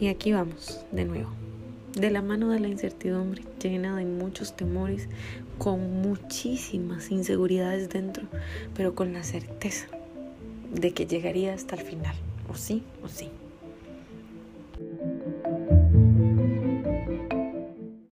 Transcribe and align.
Y 0.00 0.06
aquí 0.08 0.32
vamos, 0.32 0.84
de 0.92 1.04
nuevo, 1.04 1.30
de 1.94 2.10
la 2.10 2.22
mano 2.22 2.50
de 2.50 2.60
la 2.60 2.68
incertidumbre, 2.68 3.42
llena 3.60 3.96
de 3.96 4.04
muchos 4.04 4.54
temores, 4.54 5.08
con 5.58 6.00
muchísimas 6.02 7.10
inseguridades 7.10 7.88
dentro, 7.88 8.26
pero 8.74 8.94
con 8.94 9.12
la 9.12 9.24
certeza 9.24 9.88
de 10.72 10.92
que 10.92 11.06
llegaría 11.06 11.52
hasta 11.52 11.74
el 11.74 11.82
final, 11.82 12.14
o 12.48 12.54
sí, 12.54 12.84
o 13.02 13.08
sí. 13.08 13.28